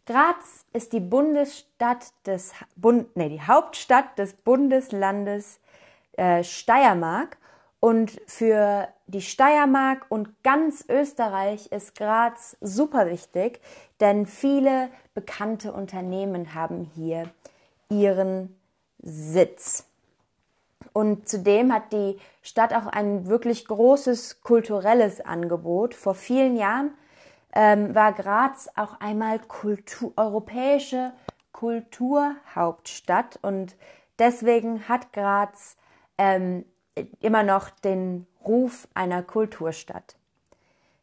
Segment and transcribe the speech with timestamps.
[0.05, 5.61] Graz ist die Bundesstadt des Bund, nee, die Hauptstadt des Bundeslandes
[6.17, 7.37] äh, Steiermark
[7.79, 13.61] und für die Steiermark und ganz Österreich ist Graz super wichtig,
[14.01, 17.29] denn viele bekannte Unternehmen haben hier
[17.89, 18.59] ihren
[19.01, 19.85] Sitz.
[20.93, 25.95] Und zudem hat die Stadt auch ein wirklich großes kulturelles Angebot.
[25.95, 26.91] Vor vielen Jahren
[27.55, 31.13] ähm, war Graz auch einmal Kultur, europäische
[31.51, 33.75] Kulturhauptstadt und
[34.19, 35.77] deswegen hat Graz
[36.17, 36.65] ähm,
[37.19, 40.15] immer noch den Ruf einer Kulturstadt.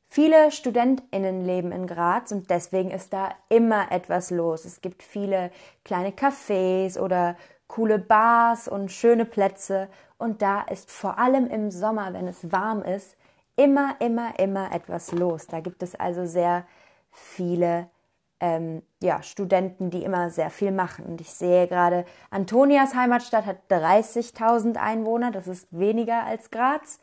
[0.08, 4.64] Viele Studentinnen leben in Graz und deswegen ist da immer etwas los.
[4.64, 5.52] Es gibt viele
[5.84, 7.36] kleine Cafés oder
[7.70, 12.82] coole Bars und schöne Plätze und da ist vor allem im Sommer, wenn es warm
[12.82, 13.16] ist,
[13.54, 15.46] immer, immer, immer etwas los.
[15.46, 16.66] Da gibt es also sehr
[17.12, 17.88] viele
[18.41, 21.04] ähm, ja, Studenten, die immer sehr viel machen.
[21.06, 26.98] Und ich sehe gerade, Antonias Heimatstadt hat 30.000 Einwohner, das ist weniger als Graz.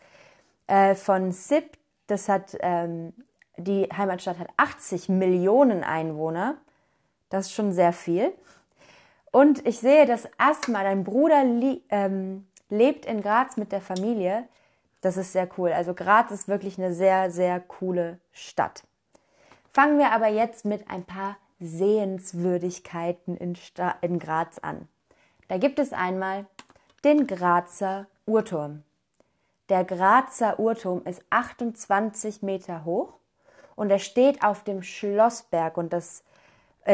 [0.67, 1.77] Äh, von SIP,
[2.07, 3.13] das hat, ähm,
[3.55, 6.57] die Heimatstadt hat 80 Millionen Einwohner.
[7.29, 8.33] Das ist schon sehr viel.
[9.31, 11.43] Und ich sehe, dass Asma, dein Bruder,
[11.89, 14.47] ähm, lebt in Graz mit der Familie.
[15.01, 15.71] Das ist sehr cool.
[15.71, 18.83] Also Graz ist wirklich eine sehr, sehr coole Stadt.
[19.71, 24.87] Fangen wir aber jetzt mit ein paar Sehenswürdigkeiten in, Sta in Graz an.
[25.47, 26.45] Da gibt es einmal
[27.03, 28.83] den Grazer Uhrturm.
[29.69, 33.13] Der Grazer Uhrturm ist 28 Meter hoch
[33.75, 36.23] und er steht auf dem Schlossberg und das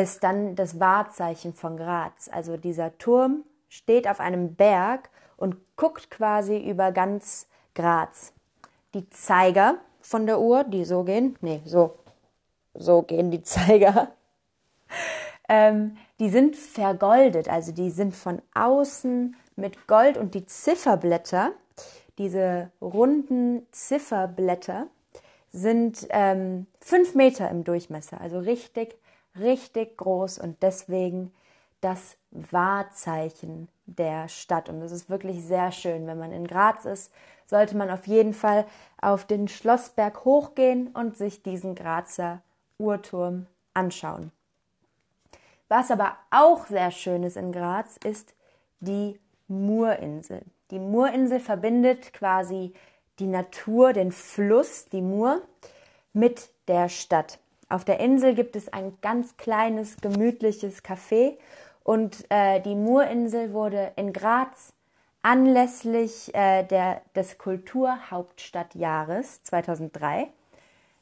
[0.01, 2.29] ist dann das Wahrzeichen von Graz.
[2.31, 8.33] Also dieser Turm steht auf einem Berg und guckt quasi über ganz Graz.
[8.93, 11.95] Die Zeiger von der Uhr, die so gehen, nee, so,
[12.73, 14.09] so gehen die Zeiger,
[15.49, 21.51] ähm, die sind vergoldet, also die sind von außen mit Gold und die Zifferblätter,
[22.17, 24.87] diese runden Zifferblätter,
[25.51, 28.97] sind ähm, fünf Meter im Durchmesser, also richtig,
[29.39, 31.33] richtig groß und deswegen
[31.81, 34.69] das Wahrzeichen der Stadt.
[34.69, 36.07] Und das ist wirklich sehr schön.
[36.07, 37.13] Wenn man in Graz ist,
[37.45, 38.65] sollte man auf jeden Fall
[39.01, 42.41] auf den Schlossberg hochgehen und sich diesen Grazer
[42.77, 44.31] Uhrturm anschauen.
[45.67, 48.33] Was aber auch sehr schön ist in Graz, ist
[48.79, 50.41] die Murinsel.
[50.71, 52.73] Die Murinsel verbindet quasi
[53.19, 55.41] die Natur, den Fluss, die Mur,
[56.13, 57.39] mit der Stadt.
[57.73, 61.39] Auf der Insel gibt es ein ganz kleines, gemütliches Café
[61.83, 64.73] und äh, die Murinsel wurde in Graz
[65.23, 70.27] anlässlich äh, der, des Kulturhauptstadtjahres 2003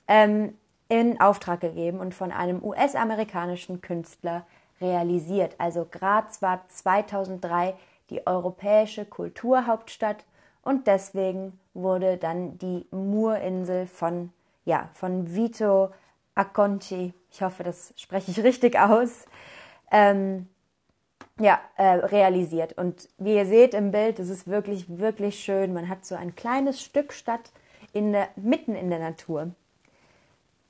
[0.08, 4.46] ähm, in Auftrag gegeben und von einem US-amerikanischen Künstler
[4.80, 5.56] realisiert.
[5.58, 7.74] Also Graz war 2003
[8.10, 10.24] die europäische Kulturhauptstadt
[10.62, 14.32] und deswegen wurde dann die Murinsel von,
[14.64, 15.92] ja, von Vito
[16.42, 19.26] Acconci, ich hoffe, das spreche ich richtig aus,
[19.92, 20.48] ähm,
[21.40, 22.74] ja, äh, realisiert.
[22.74, 25.74] Und wie ihr seht im Bild, es ist wirklich, wirklich schön.
[25.74, 27.52] Man hat so ein kleines Stück Stadt
[27.94, 29.52] in der, mitten in der Natur.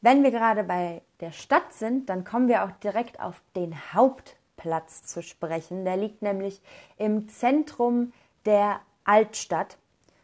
[0.02, 5.04] Wenn wir gerade bei der Stadt sind, dann kommen wir auch direkt auf den Hauptplatz
[5.04, 5.86] zu sprechen.
[5.86, 6.62] Der liegt nämlich
[6.98, 8.12] im Zentrum
[8.46, 9.78] der Altstadt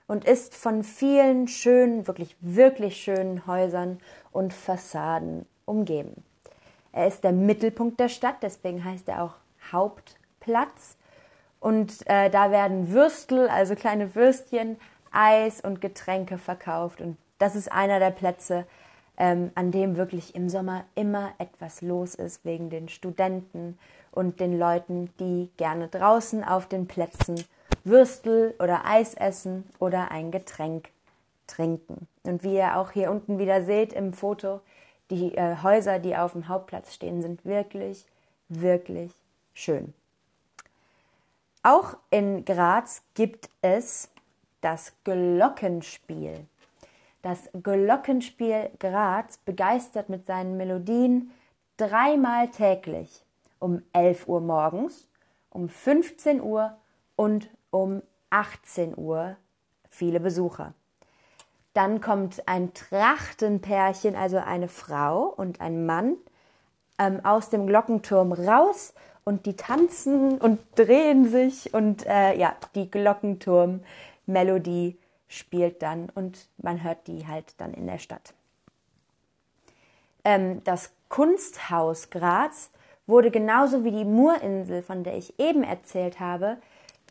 [0.08, 4.00] und ist von vielen schönen, wirklich, wirklich schönen Häusern
[4.32, 6.24] und Fassaden umgeben.
[6.94, 9.36] Er ist der Mittelpunkt der Stadt, deswegen heißt er auch
[9.72, 10.98] Hauptplatz.
[11.60, 14.78] Und äh, da werden Würstel, also kleine Würstchen,
[15.12, 17.02] Eis und Getränke verkauft.
[17.02, 18.66] Und das ist einer der Plätze,
[19.18, 23.78] ähm, an dem wirklich im Sommer immer etwas los ist wegen den Studenten
[24.12, 27.44] und den Leuten, die gerne draußen auf den Plätzen
[27.88, 30.90] Würstel oder Eis essen oder ein Getränk
[31.48, 32.08] trinken.
[32.24, 34.62] Und wie ihr auch hier unten wieder seht im Foto,
[35.10, 38.06] die äh, Häuser, die auf dem Hauptplatz stehen, sind wirklich,
[38.50, 39.12] wirklich
[39.54, 39.94] schön.
[41.64, 44.10] Auch in Graz gibt es
[44.62, 46.46] das Glockenspiel.
[47.22, 51.32] Das Glockenspiel Graz begeistert mit seinen Melodien
[51.78, 53.24] dreimal täglich
[53.60, 55.08] um 11 Uhr morgens,
[55.50, 56.78] um 15 Uhr
[57.16, 59.38] und um 18 Uhr
[59.90, 60.74] viele Besucher.
[61.74, 66.18] Dann kommt ein Trachtenpärchen, also eine Frau und ein Mann,
[66.98, 72.90] ähm, aus dem Glockenturm raus und die tanzen und drehen sich und äh, ja, die
[72.90, 74.98] Glockenturm-Melodie
[75.28, 78.34] spielt dann und man hört die halt dann in der Stadt.
[80.24, 82.72] Ähm, das Kunsthaus Graz
[83.06, 86.58] wurde genauso wie die Murinsel, von der ich eben erzählt habe,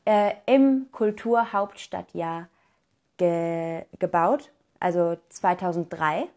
[0.06, 2.48] äh, im Kulturhauptstadtjahr
[3.18, 4.50] ge gebaut,
[4.80, 6.28] also 2003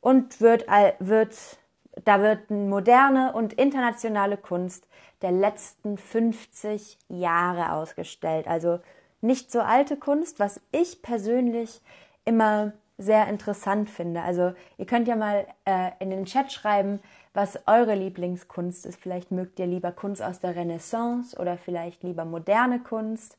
[0.00, 0.66] und wird,
[0.98, 1.34] wird
[2.04, 4.86] da wird moderne und internationale Kunst
[5.22, 8.48] der letzten 50 Jahre ausgestellt.
[8.48, 8.80] Also
[9.20, 11.82] nicht so alte Kunst, was ich persönlich
[12.24, 14.22] immer sehr interessant finde.
[14.22, 17.00] Also ihr könnt ja mal äh, in den Chat schreiben,
[17.32, 19.00] was eure Lieblingskunst ist.
[19.00, 23.38] Vielleicht mögt ihr lieber Kunst aus der Renaissance oder vielleicht lieber moderne Kunst.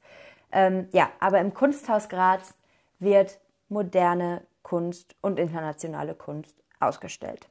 [0.51, 2.53] Ähm, ja, aber im Kunsthaus Graz
[2.99, 3.39] wird
[3.69, 7.47] moderne Kunst und internationale Kunst ausgestellt.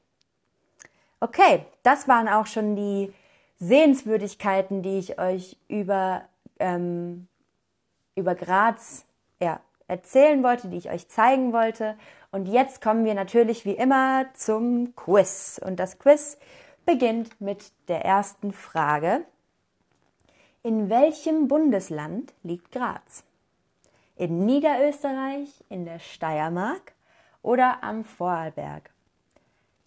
[1.20, 3.12] Okay, das waren auch schon die
[3.58, 6.22] Sehenswürdigkeiten, die ich euch über,
[6.58, 7.28] ähm,
[8.14, 9.04] über Graz
[9.40, 11.96] ja, erzählen wollte, die ich euch zeigen wollte.
[12.32, 15.60] Und jetzt kommen wir natürlich wie immer zum Quiz.
[15.64, 16.38] Und das Quiz
[16.86, 19.24] beginnt mit der ersten Frage.
[20.62, 23.24] In welchem Bundesland liegt Graz?
[24.16, 26.92] In Niederösterreich, in der Steiermark
[27.42, 28.90] oder am Vorarlberg?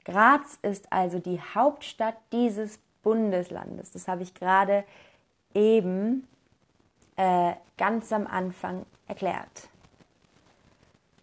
[0.04, 3.92] Graz ist also die Hauptstadt dieses Bundeslandes.
[3.92, 4.84] Das habe ich gerade
[5.54, 6.28] eben
[7.16, 9.70] äh, ganz am Anfang erklärt.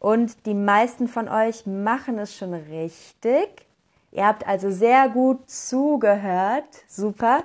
[0.00, 3.67] Und die meisten von euch machen es schon richtig.
[4.11, 6.64] Ihr habt also sehr gut zugehört.
[6.88, 7.44] Super.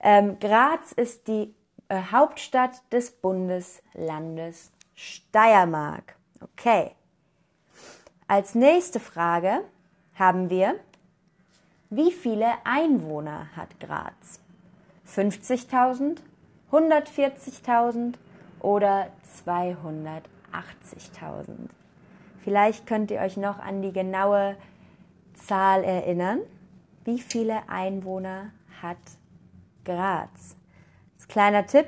[0.00, 1.54] Ähm, Graz ist die
[1.88, 6.14] äh, Hauptstadt des Bundeslandes Steiermark.
[6.42, 6.90] Okay.
[8.28, 9.62] Als nächste Frage
[10.14, 10.78] haben wir,
[11.88, 14.40] wie viele Einwohner hat Graz?
[15.08, 16.18] 50.000,
[16.70, 18.16] 140.000
[18.60, 19.08] oder
[19.46, 21.70] 280.000?
[22.44, 24.56] Vielleicht könnt ihr euch noch an die genaue
[25.32, 26.40] Zahl erinnern.
[27.04, 28.50] Wie viele Einwohner
[28.82, 28.98] hat
[29.86, 30.58] Graz?
[31.14, 31.86] Als kleiner Tipp,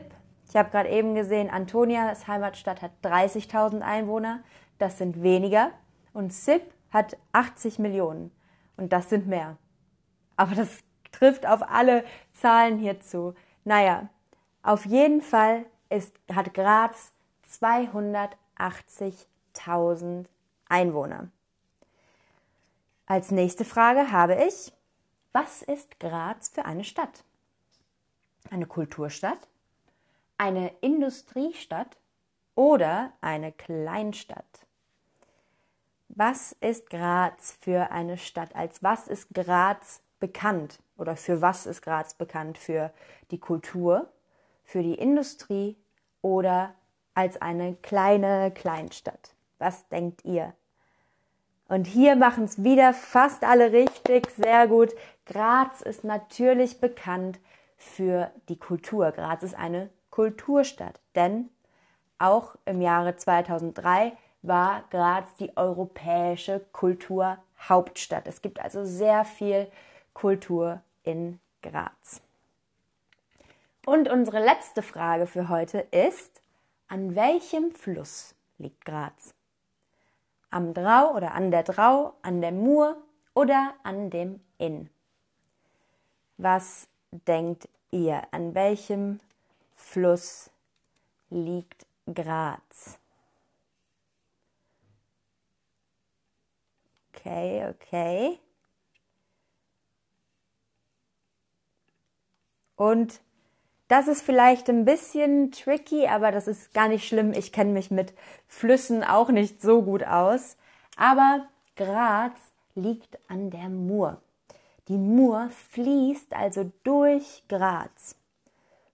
[0.49, 4.41] ich habe gerade eben gesehen, Antonias Heimatstadt hat 30.000 Einwohner.
[4.79, 5.73] Das sind weniger.
[6.15, 8.31] Und Sip hat 80 Millionen
[8.79, 9.59] und das sind mehr.
[10.37, 10.79] Aber das
[11.13, 12.03] trifft auf alle
[12.33, 13.35] Zahlen hierzu.
[13.65, 14.09] Naja,
[14.63, 17.13] auf jeden Fall ist, hat Graz
[17.61, 20.25] 280.000
[20.69, 21.29] Einwohner.
[23.07, 24.73] Als nächste Frage habe ich,
[25.33, 27.25] was ist Graz für eine Stadt?
[28.51, 29.49] Eine Kulturstadt?
[30.39, 31.97] Eine Industriestadt?
[32.55, 34.67] Oder eine Kleinstadt?
[36.09, 38.57] Was ist Graz für eine Stadt?
[38.57, 40.79] Als was ist Graz bekannt?
[40.97, 42.57] Oder für was ist Graz bekannt?
[42.57, 42.93] Für
[43.31, 44.11] die Kultur,
[44.65, 45.77] für die Industrie
[46.23, 46.75] oder
[47.15, 49.36] als eine kleine Kleinstadt?
[49.59, 50.55] Was denkt ihr?
[51.69, 54.95] Und hier machen es wieder fast alle richtig, sehr gut.
[55.25, 57.41] Graz ist natürlich bekannt
[57.77, 59.11] für die Kultur.
[59.11, 61.51] Graz ist eine Kulturstadt, denn
[62.19, 68.27] auch im Jahre 2003 war Graz die europäische Kulturhauptstadt.
[68.27, 69.71] Es gibt also sehr viel
[70.15, 72.23] Kultur in Graz.
[73.85, 76.41] Und unsere letzte Frage für heute ist,
[76.89, 79.36] an welchem Fluss liegt Graz?
[80.57, 82.97] Am Drau oder an der Drau, an der Mur
[83.35, 84.89] oder an dem Inn?
[86.39, 89.21] Was denkt ihr, an welchem
[89.75, 90.51] Fluss
[91.29, 92.99] liegt Graz?
[97.13, 98.41] Okay, okay.
[102.77, 103.21] Und
[103.89, 107.33] das ist vielleicht ein bisschen tricky, aber das ist gar nicht schlimm.
[107.33, 108.15] Ich kenne mich mit
[108.49, 110.57] Flüssen auch nicht so gut aus.
[110.97, 112.39] Aber Graz
[112.75, 114.21] liegt an der Mur.
[114.89, 118.17] Die Mur fließt also durch Graz,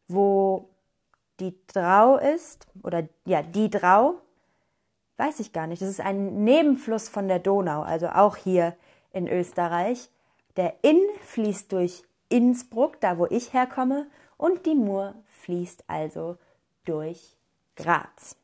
[0.09, 0.69] wo
[1.41, 4.15] die Drau ist, oder ja, die Drau,
[5.17, 5.83] weiß ich gar nicht.
[5.83, 8.75] Das ist ein Nebenfluss von der Donau, also auch hier
[9.13, 10.11] in Österreich.
[10.57, 14.07] Der Inn fließt durch Innsbruck, da wo ich herkomme,
[14.43, 16.37] und die Mur fließt also
[16.85, 17.37] durch
[17.77, 18.35] Graz.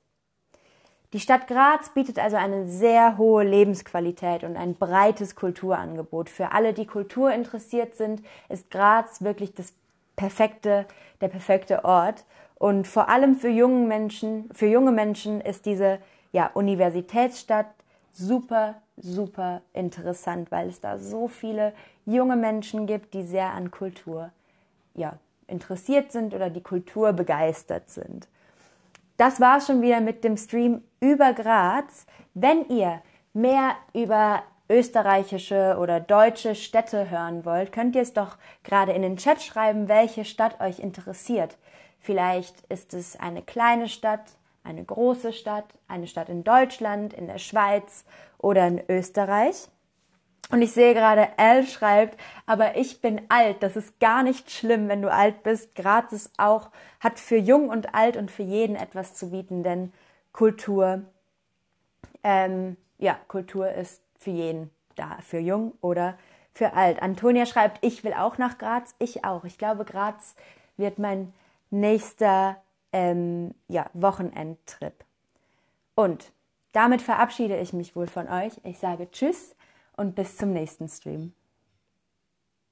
[1.13, 6.31] Die Stadt Graz bietet also eine sehr hohe Lebensqualität und ein breites Kulturangebot.
[6.31, 9.73] Für alle, die Kultur interessiert sind, ist Graz wirklich das
[10.15, 10.87] perfekte,
[11.21, 12.25] der perfekte Ort.
[12.55, 15.99] Und vor allem für junge Menschen, für junge Menschen ist diese
[16.31, 17.75] ja, Universitätsstadt
[18.13, 21.73] super, super interessant, weil es da so viele
[22.07, 24.31] junge Menschen gibt, die sehr an Kultur
[24.95, 28.29] ja, interessiert sind oder die Kultur begeistert sind.
[29.17, 32.07] Das war schon wieder mit dem Stream über Graz.
[32.35, 33.03] Wenn ihr
[33.33, 39.17] mehr über österreichische oder deutsche Städte hören wollt, könnt ihr es doch gerade in den
[39.17, 41.57] Chat schreiben, welche Stadt euch interessiert.
[41.99, 47.39] Vielleicht ist es eine kleine Stadt, eine große Stadt, eine Stadt in Deutschland, in der
[47.39, 48.05] Schweiz
[48.39, 49.69] oder in Österreich.
[50.51, 53.63] Und ich sehe gerade, Al schreibt, aber ich bin alt.
[53.63, 55.75] Das ist gar nicht schlimm, wenn du alt bist.
[55.75, 59.93] Graz ist auch, hat für jung und alt und für jeden etwas zu bieten, denn
[60.33, 61.03] Kultur,
[62.23, 66.17] ähm, ja, Kultur ist für jeden da, für jung oder
[66.55, 67.03] für alt.
[67.03, 68.95] Antonia schreibt, ich will auch nach Graz.
[68.99, 69.45] Ich auch.
[69.45, 70.35] Ich glaube, Graz
[70.79, 71.33] wird mein
[71.71, 72.57] nächster
[72.93, 75.05] ähm, ja, Wochenendtrip.
[75.95, 76.33] Und
[76.73, 78.55] damit verabschiede ich mich wohl von euch.
[78.65, 79.55] Ich sage Tschüss
[79.99, 81.35] und bis zum nächsten Stream.